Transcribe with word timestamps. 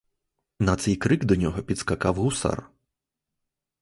На 0.59 0.75
цей 0.75 0.95
крик 0.95 1.25
до 1.25 1.35
нього 1.35 1.63
підскакав 1.63 2.15
гусар. 2.15 2.69